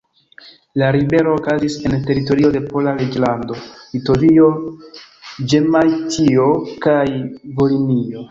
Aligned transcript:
La 0.81 0.85
ribelo 0.93 1.33
okazis 1.39 1.75
en 1.89 1.93
teritorio 2.07 2.49
de 2.55 2.61
Pola 2.71 2.93
Reĝlando, 3.01 3.59
Litovio, 3.97 4.47
Ĵemajtio 5.53 6.47
kaj 6.87 7.05
Volinio. 7.61 8.19